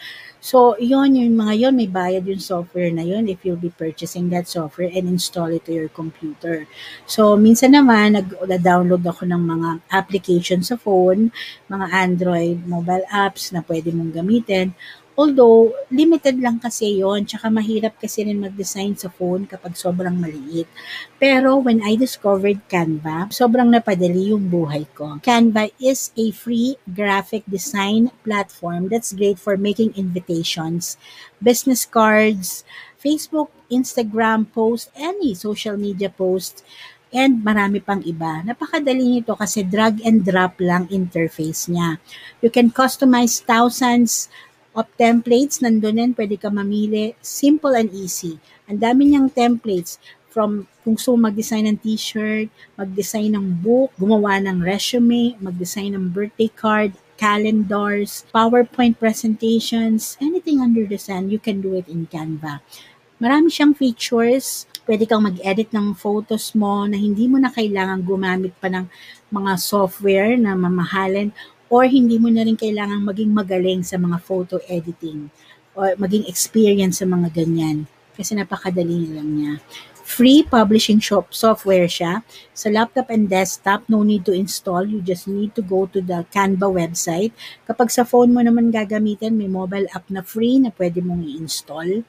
So, 0.46 0.78
yun, 0.78 1.18
yung 1.18 1.34
mga 1.42 1.54
yun, 1.58 1.74
may 1.74 1.90
bayad 1.90 2.30
yung 2.30 2.38
software 2.38 2.94
na 2.94 3.02
yun 3.02 3.26
if 3.26 3.42
you'll 3.42 3.58
be 3.58 3.74
purchasing 3.74 4.30
that 4.30 4.46
software 4.46 4.94
and 4.94 5.10
install 5.10 5.50
it 5.50 5.66
to 5.66 5.74
your 5.74 5.90
computer. 5.90 6.70
So, 7.10 7.34
minsan 7.34 7.74
naman, 7.74 8.14
nag-download 8.14 9.02
ako 9.02 9.26
ng 9.26 9.42
mga 9.42 9.70
application 9.90 10.62
sa 10.62 10.78
phone, 10.78 11.34
mga 11.66 11.86
Android 11.90 12.62
mobile 12.70 13.10
apps 13.10 13.50
na 13.50 13.66
pwede 13.66 13.90
mong 13.90 14.14
gamitin 14.14 14.78
Although, 15.16 15.72
limited 15.88 16.44
lang 16.44 16.60
kasi 16.60 17.00
yon 17.00 17.24
tsaka 17.24 17.48
mahirap 17.48 17.96
kasi 17.96 18.28
rin 18.28 18.36
mag-design 18.36 19.00
sa 19.00 19.08
phone 19.08 19.48
kapag 19.48 19.72
sobrang 19.80 20.12
maliit. 20.12 20.68
Pero 21.16 21.56
when 21.64 21.80
I 21.80 21.96
discovered 21.96 22.60
Canva, 22.68 23.32
sobrang 23.32 23.72
napadali 23.72 24.36
yung 24.36 24.52
buhay 24.52 24.84
ko. 24.92 25.24
Canva 25.24 25.72
is 25.80 26.12
a 26.20 26.36
free 26.36 26.76
graphic 26.84 27.48
design 27.48 28.12
platform 28.28 28.92
that's 28.92 29.16
great 29.16 29.40
for 29.40 29.56
making 29.56 29.96
invitations, 29.96 31.00
business 31.40 31.88
cards, 31.88 32.68
Facebook, 33.00 33.56
Instagram 33.72 34.52
post, 34.52 34.92
any 35.00 35.32
social 35.32 35.80
media 35.80 36.12
post, 36.12 36.60
and 37.16 37.40
marami 37.40 37.80
pang 37.80 38.04
iba. 38.04 38.44
Napakadali 38.44 39.24
nito 39.24 39.40
kasi 39.40 39.64
drag 39.64 40.04
and 40.04 40.28
drop 40.28 40.60
lang 40.60 40.84
interface 40.92 41.72
niya. 41.72 41.96
You 42.44 42.52
can 42.52 42.68
customize 42.76 43.40
thousands 43.40 44.28
of 44.76 44.86
templates. 45.00 45.64
Nandun 45.64 46.04
yan, 46.04 46.12
pwede 46.14 46.36
ka 46.36 46.52
mamili. 46.52 47.16
Simple 47.24 47.74
and 47.80 47.90
easy. 47.96 48.38
Ang 48.68 48.84
dami 48.84 49.10
niyang 49.10 49.32
templates 49.32 49.98
from 50.30 50.68
kung 50.84 51.00
gusto 51.00 51.16
mag-design 51.16 51.72
ng 51.72 51.80
t-shirt, 51.80 52.52
mag-design 52.76 53.40
ng 53.40 53.64
book, 53.64 53.96
gumawa 53.96 54.38
ng 54.44 54.60
resume, 54.60 55.34
mag-design 55.40 55.96
ng 55.96 56.12
birthday 56.12 56.52
card, 56.52 56.92
calendars, 57.16 58.28
PowerPoint 58.36 59.00
presentations, 59.00 60.20
anything 60.20 60.60
under 60.60 60.84
the 60.84 61.00
sun, 61.00 61.32
you 61.32 61.40
can 61.40 61.64
do 61.64 61.80
it 61.80 61.88
in 61.88 62.04
Canva. 62.12 62.60
Marami 63.16 63.48
siyang 63.48 63.72
features. 63.72 64.68
Pwede 64.86 65.10
kang 65.10 65.26
mag-edit 65.26 65.74
ng 65.74 65.98
photos 65.98 66.54
mo 66.54 66.86
na 66.86 66.94
hindi 66.94 67.26
mo 67.26 67.42
na 67.42 67.50
kailangan 67.50 68.06
gumamit 68.06 68.54
pa 68.62 68.70
ng 68.70 68.86
mga 69.34 69.58
software 69.58 70.38
na 70.38 70.54
mamahalin 70.54 71.34
or 71.70 71.86
hindi 71.90 72.22
mo 72.22 72.30
na 72.30 72.46
rin 72.46 72.58
kailangang 72.58 73.04
maging 73.04 73.32
magaling 73.34 73.82
sa 73.82 73.98
mga 73.98 74.22
photo 74.22 74.62
editing 74.70 75.30
or 75.74 75.94
maging 76.00 76.26
experience 76.30 77.02
sa 77.02 77.08
mga 77.10 77.34
ganyan 77.34 77.90
kasi 78.16 78.34
napakadali 78.34 79.12
lang 79.12 79.30
niya. 79.36 79.54
Free 80.06 80.46
publishing 80.46 81.02
shop 81.02 81.34
software 81.34 81.90
siya. 81.90 82.22
Sa 82.54 82.70
laptop 82.70 83.10
and 83.10 83.26
desktop, 83.26 83.90
no 83.90 84.06
need 84.06 84.22
to 84.30 84.38
install. 84.38 84.86
You 84.86 85.02
just 85.02 85.26
need 85.26 85.58
to 85.58 85.66
go 85.66 85.90
to 85.90 86.00
the 86.00 86.30
Canva 86.30 86.70
website. 86.70 87.34
Kapag 87.66 87.90
sa 87.90 88.06
phone 88.06 88.30
mo 88.30 88.40
naman 88.46 88.70
gagamitin, 88.70 89.34
may 89.34 89.50
mobile 89.50 89.90
app 89.98 90.06
na 90.14 90.22
free 90.22 90.62
na 90.62 90.70
pwede 90.78 91.02
mong 91.02 91.26
i-install. 91.26 92.06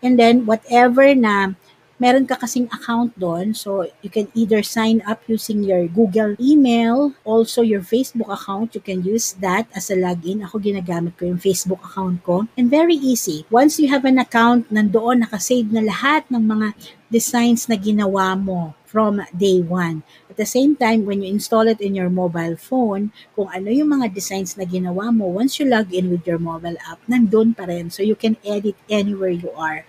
And 0.00 0.16
then, 0.16 0.48
whatever 0.48 1.12
na 1.12 1.52
meron 1.96 2.28
ka 2.28 2.36
kasing 2.36 2.68
account 2.68 3.16
doon. 3.16 3.56
So, 3.56 3.88
you 4.04 4.10
can 4.12 4.28
either 4.36 4.60
sign 4.62 5.00
up 5.08 5.24
using 5.26 5.64
your 5.64 5.88
Google 5.88 6.36
email, 6.36 7.16
also 7.24 7.64
your 7.64 7.80
Facebook 7.80 8.28
account. 8.28 8.76
You 8.76 8.84
can 8.84 9.00
use 9.02 9.36
that 9.40 9.68
as 9.72 9.88
a 9.88 9.96
login. 9.96 10.44
Ako 10.44 10.60
ginagamit 10.60 11.16
ko 11.16 11.28
yung 11.28 11.40
Facebook 11.40 11.80
account 11.80 12.20
ko. 12.24 12.44
And 12.56 12.68
very 12.68 12.96
easy. 12.96 13.48
Once 13.48 13.80
you 13.80 13.88
have 13.88 14.04
an 14.04 14.20
account, 14.20 14.68
nandoon 14.68 15.24
nakasave 15.24 15.72
na 15.72 15.84
lahat 15.84 16.28
ng 16.28 16.44
mga 16.44 16.68
designs 17.08 17.70
na 17.70 17.78
ginawa 17.78 18.36
mo 18.36 18.74
from 18.84 19.20
day 19.36 19.60
one. 19.60 20.02
At 20.30 20.36
the 20.36 20.48
same 20.48 20.76
time, 20.76 21.04
when 21.04 21.20
you 21.20 21.28
install 21.28 21.68
it 21.68 21.80
in 21.80 21.94
your 21.94 22.08
mobile 22.08 22.56
phone, 22.56 23.12
kung 23.36 23.48
ano 23.52 23.68
yung 23.68 23.92
mga 23.92 24.12
designs 24.12 24.56
na 24.56 24.64
ginawa 24.64 25.12
mo, 25.12 25.28
once 25.28 25.60
you 25.60 25.68
log 25.68 25.92
in 25.92 26.08
with 26.08 26.24
your 26.24 26.40
mobile 26.40 26.76
app, 26.88 27.00
nandun 27.08 27.56
pa 27.56 27.68
rin. 27.68 27.88
So, 27.92 28.00
you 28.04 28.16
can 28.16 28.36
edit 28.44 28.76
anywhere 28.88 29.32
you 29.32 29.52
are. 29.52 29.84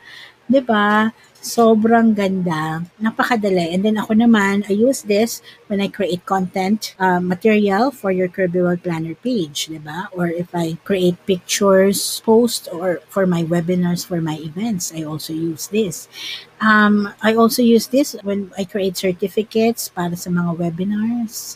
ba? 0.48 1.12
Sobrang 1.48 2.12
ganda. 2.12 2.84
Napakadali. 3.00 3.72
And 3.72 3.88
then 3.88 3.96
ako 3.96 4.20
naman, 4.20 4.68
I 4.68 4.76
use 4.76 5.08
this 5.08 5.40
when 5.72 5.80
I 5.80 5.88
create 5.88 6.28
content 6.28 6.92
uh, 7.00 7.24
material 7.24 7.96
for 7.96 8.12
your 8.12 8.28
Kirby 8.28 8.60
World 8.60 8.84
Planner 8.84 9.16
page, 9.16 9.72
di 9.72 9.80
ba? 9.80 10.12
Or 10.12 10.28
if 10.28 10.52
I 10.52 10.76
create 10.84 11.16
pictures, 11.24 12.20
post, 12.28 12.68
or 12.68 13.00
for 13.08 13.24
my 13.24 13.48
webinars, 13.48 14.04
for 14.04 14.20
my 14.20 14.36
events, 14.44 14.92
I 14.92 15.08
also 15.08 15.32
use 15.32 15.72
this. 15.72 16.12
Um, 16.60 17.16
I 17.24 17.32
also 17.40 17.64
use 17.64 17.88
this 17.88 18.12
when 18.28 18.52
I 18.60 18.68
create 18.68 19.00
certificates 19.00 19.88
para 19.88 20.20
sa 20.20 20.28
mga 20.28 20.52
webinars. 20.60 21.56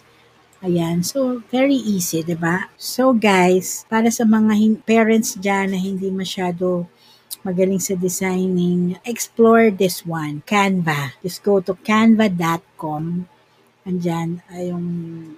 Ayan. 0.64 1.04
So, 1.04 1.44
very 1.52 1.76
easy, 1.76 2.24
di 2.24 2.38
ba? 2.40 2.72
So, 2.80 3.12
guys, 3.12 3.84
para 3.92 4.08
sa 4.08 4.24
mga 4.24 4.56
parents 4.88 5.36
dyan 5.36 5.76
na 5.76 5.80
hindi 5.82 6.08
masyado 6.14 6.88
magaling 7.42 7.82
sa 7.82 7.98
designing, 7.98 8.98
explore 9.06 9.74
this 9.74 10.06
one, 10.06 10.46
Canva. 10.46 11.18
Just 11.26 11.42
go 11.42 11.60
to 11.60 11.74
canva.com. 11.74 13.26
Andyan 13.82 14.46
ay 14.54 14.70
yung 14.70 14.88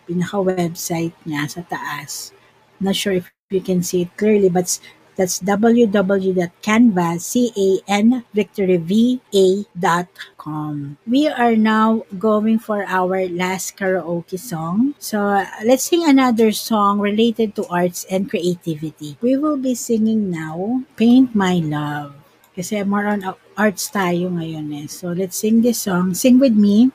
pinaka-website 0.03 1.15
niya 1.23 1.47
sa 1.47 1.63
taas. 1.63 2.35
Not 2.83 2.99
sure 2.99 3.15
if 3.15 3.31
you 3.47 3.63
can 3.63 3.79
see 3.79 4.03
it 4.03 4.11
clearly, 4.19 4.51
but 4.51 4.67
That's 5.15 5.39
www.canva, 5.39 7.21
C-A-N, 7.21 8.26
victoryva.com. 8.36 10.97
We 11.08 11.28
are 11.28 11.56
now 11.56 12.04
going 12.17 12.60
for 12.60 12.84
our 12.88 13.28
last 13.30 13.78
karaoke 13.78 14.39
song. 14.39 14.95
So 14.99 15.45
let's 15.63 15.84
sing 15.84 16.08
another 16.08 16.52
song 16.52 16.99
related 16.99 17.56
to 17.56 17.65
arts 17.69 18.06
and 18.10 18.30
creativity. 18.30 19.17
We 19.21 19.38
will 19.38 19.58
be 19.58 19.76
singing 19.76 20.32
now, 20.32 20.84
Paint 20.97 21.36
My 21.36 21.62
Love. 21.62 22.15
Kasi 22.54 22.86
more 22.86 23.10
on 23.10 23.26
arts 23.58 23.89
tayo 23.89 24.30
ngayon 24.30 24.69
eh. 24.78 24.86
So 24.86 25.10
let's 25.10 25.38
sing 25.38 25.65
this 25.65 25.82
song. 25.82 26.13
Sing 26.13 26.38
with 26.38 26.54
me. 26.54 26.93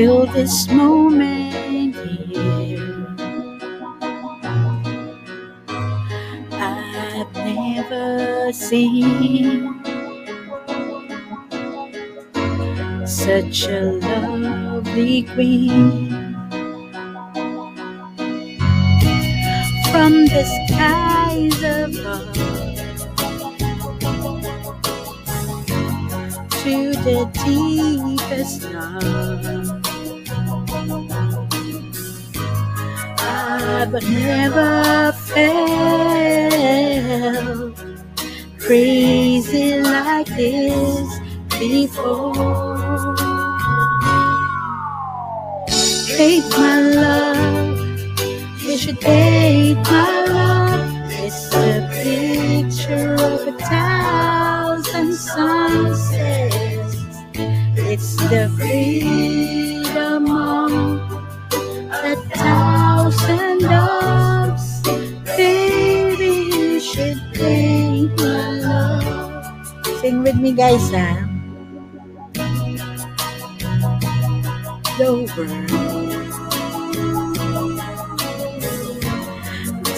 Till 0.00 0.24
this 0.28 0.66
moment 0.68 1.94
here. 1.94 3.06
I've 6.52 7.34
never 7.34 8.50
seen 8.50 9.84
such 13.06 13.66
a 13.66 14.00
lovely 14.00 15.24
queen 15.34 16.08
from 19.92 20.12
the 20.32 20.44
skies 20.56 21.60
above 21.60 22.32
to 26.62 26.92
the 27.04 27.18
deepest 27.44 28.62
love. 28.72 29.79
I've 33.92 34.08
never 34.08 35.12
felt 35.12 35.74
crazy 38.60 39.80
like 39.80 40.28
this 40.28 41.18
before. 41.58 42.34
Take 46.06 46.48
my 46.50 46.80
love, 46.82 47.80
you 48.62 48.78
should 48.78 49.00
take 49.00 49.76
my 49.78 50.24
love. 50.28 50.88
It's 51.10 51.52
a 51.52 51.88
picture 51.90 53.14
of 53.14 53.48
a 53.48 53.52
thousand 53.58 55.14
sunsets. 55.14 56.96
It's 57.74 58.14
the 58.30 58.48
freedom 58.56 60.30
of 60.30 61.10
a 61.90 62.14
thousand 62.14 62.69
Sing 70.10 70.24
with 70.24 70.34
me, 70.34 70.50
guys, 70.50 70.90
ha? 70.90 71.22
World. 74.98 75.30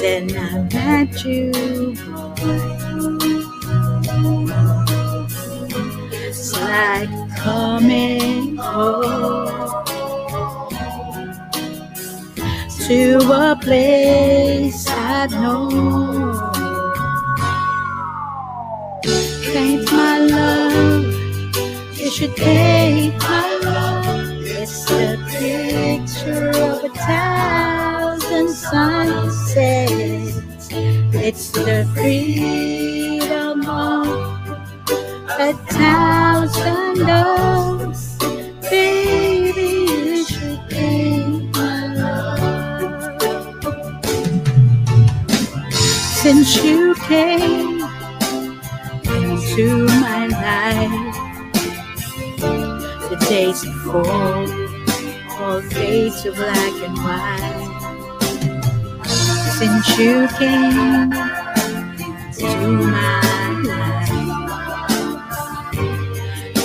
Then 0.03 0.37
I 0.37 0.69
met 0.69 1.25
you, 1.25 1.49
boy. 2.37 2.61
It's 6.13 6.53
like 6.61 7.09
coming 7.39 8.57
home 8.59 9.47
to 12.87 13.01
a 13.33 13.57
place 13.57 14.87
I 14.91 15.27
know. 15.29 16.72
Thank 19.53 19.93
my 19.93 20.19
love, 20.19 21.05
you 21.95 22.11
should 22.11 22.35
take 22.37 23.19
my 23.19 23.61
love. 23.63 24.31
It's 24.41 24.87
the 24.87 25.19
picture 25.29 26.51
of 26.51 26.85
a 26.85 26.89
thousand 26.89 28.49
sunsets. 28.49 30.39
It's 31.15 31.51
the 31.51 31.87
freedom 31.95 33.69
of 33.69 34.07
a 35.29 35.53
thousand 35.69 36.99
loves. 37.07 38.17
Baby, 38.71 39.71
you 39.93 40.25
should 40.25 40.61
take 40.71 41.55
my 41.55 41.95
love. 41.95 43.23
Since 46.23 46.65
you 46.65 46.95
came 46.95 47.72
into 49.53 49.85
my 49.87 50.27
life, 50.29 51.15
the 53.11 53.17
days 53.29 53.63
before 53.63 54.07
all 55.39 55.61
fade 55.61 56.13
to 56.23 56.33
black 56.33 56.75
and 56.83 56.97
white. 56.97 57.69
Since 59.59 59.99
you 59.99 60.29
came 60.39 61.11
to 62.33 62.49
my 62.87 63.21
life, 63.67 64.09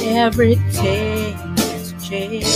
everything 0.06 1.36
has 1.58 1.94
changed. 2.08 2.48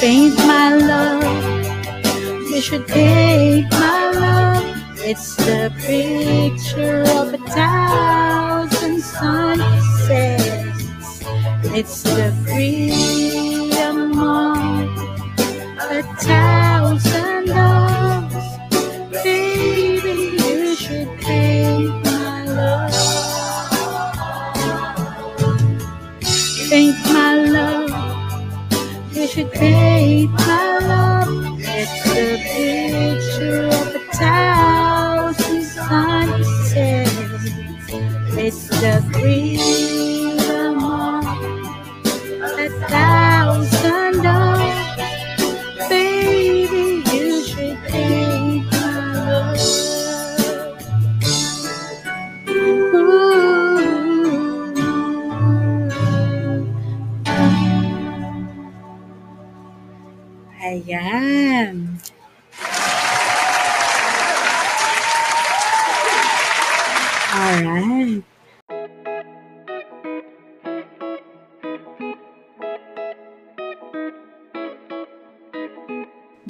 Paint 0.00 0.36
my 0.46 0.74
love, 0.76 1.24
you 2.50 2.60
should 2.62 2.86
take 2.88 3.70
my 3.70 4.10
love. 4.12 4.73
It's 5.06 5.36
the 5.36 5.70
picture 5.80 7.02
of 7.02 7.34
a 7.34 7.38
thousand 7.52 9.02
sunsets. 9.02 10.40
It's 11.76 12.02
the 12.04 12.32
freedom 12.46 14.18
of 14.18 14.88
a 15.90 16.02
thousand 16.22 17.48
loves. 17.48 18.46
Baby, 19.22 20.38
you 20.42 20.74
should 20.74 21.20
take 21.20 21.90
my 22.06 22.46
love. 22.46 22.94
Take 26.70 26.96
my 27.12 27.34
love. 27.44 27.92
You 29.12 29.26
should 29.26 29.52
take 29.52 30.30
my 30.30 30.78
love. 30.78 31.58
It's 31.60 32.04
the 32.04 32.38
picture 32.54 33.66
of 33.66 33.94
a 33.96 33.98
thousand 34.16 34.83
Sunset. 35.88 37.08
It's 38.38 38.68
the 38.68 39.04
breeze. 39.12 39.93